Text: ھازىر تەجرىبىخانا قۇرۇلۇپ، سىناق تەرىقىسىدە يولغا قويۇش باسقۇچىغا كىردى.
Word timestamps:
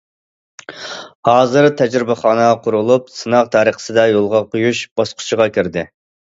ھازىر 1.29 1.67
تەجرىبىخانا 1.81 2.47
قۇرۇلۇپ، 2.65 3.13
سىناق 3.19 3.53
تەرىقىسىدە 3.59 4.09
يولغا 4.15 4.45
قويۇش 4.51 4.85
باسقۇچىغا 5.01 5.51
كىردى. 5.61 5.89